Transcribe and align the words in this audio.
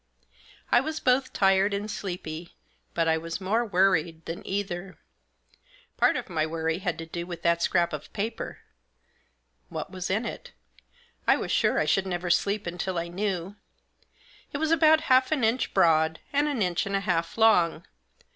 I 0.71 0.79
was 0.81 0.99
both 0.99 1.31
tired 1.31 1.75
and 1.75 1.85
sleepy, 1.91 2.55
but 2.95 3.07
I 3.07 3.19
was 3.19 3.39
more 3.39 3.63
worried 3.63 4.25
than 4.25 4.41
either. 4.47 4.97
Part 5.95 6.17
of 6.17 6.27
my 6.27 6.43
worry 6.43 6.79
had 6.79 6.97
to 6.97 7.05
do 7.05 7.27
with 7.27 7.43
that 7.43 7.61
scrap 7.61 7.93
of 7.93 8.11
paper. 8.11 8.61
What 9.69 9.91
was 9.91 10.09
in 10.09 10.25
it? 10.25 10.53
I 11.27 11.37
was 11.37 11.51
sure 11.51 11.77
I 11.77 11.85
should 11.85 12.07
never 12.07 12.31
sleep 12.31 12.65
until 12.65 12.97
I 12.97 13.09
knew. 13.09 13.57
It 14.51 14.57
was 14.57 14.71
about 14.71 15.01
half 15.01 15.31
an 15.31 15.43
inch 15.43 15.71
broad, 15.71 16.19
and 16.33 16.47
an 16.47 16.63
inch 16.63 16.87
and 16.87 16.95
a 16.95 17.01
half 17.01 17.37
long. 17.37 17.85